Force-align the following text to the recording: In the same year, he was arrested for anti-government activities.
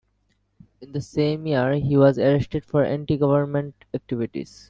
In 0.81 0.93
the 0.93 0.99
same 1.01 1.45
year, 1.45 1.73
he 1.75 1.95
was 1.95 2.17
arrested 2.17 2.65
for 2.65 2.83
anti-government 2.83 3.75
activities. 3.93 4.59